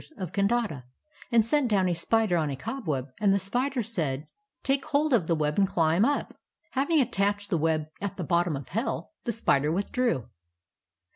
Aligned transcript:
56 0.01 0.17
KARMA: 0.17 0.23
A 0.23 0.25
STORY 0.25 0.25
OF 0.25 0.47
BUDDHIST 0.47 0.73
ETHICS 0.73 0.73
of 0.73 0.87
Kandata, 1.31 1.35
and 1.35 1.45
sent 1.45 1.67
down 1.69 1.87
a 1.89 1.93
spider 1.93 2.37
on 2.37 2.49
a 2.49 2.55
cobweb 2.55 3.07
and 3.19 3.33
the 3.35 3.39
spider 3.39 3.83
said:' 3.83 4.27
Take 4.63 4.85
hold 4.85 5.13
of 5.13 5.27
the 5.27 5.35
web 5.35 5.59
and 5.59 5.69
chmb 5.69 6.05
up.' 6.05 6.39
"Having 6.71 7.01
attached 7.01 7.49
the 7.51 7.57
web 7.59 7.85
at 8.01 8.17
the 8.17 8.23
bottom 8.23 8.55
of 8.55 8.69
hell, 8.69 9.11
the 9.25 9.31
spider 9.31 9.71
withdrew. 9.71 10.27